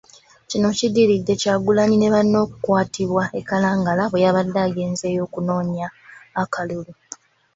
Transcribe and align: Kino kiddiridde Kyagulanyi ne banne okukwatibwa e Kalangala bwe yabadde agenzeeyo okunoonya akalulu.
Kino 0.49 0.69
kiddiridde 0.77 1.33
Kyagulanyi 1.41 1.95
ne 1.99 2.09
banne 2.13 2.37
okukwatibwa 2.45 3.23
e 3.39 3.41
Kalangala 3.47 4.03
bwe 4.07 4.23
yabadde 4.25 4.59
agenzeeyo 4.67 5.21
okunoonya 5.27 5.87
akalulu. 6.41 6.91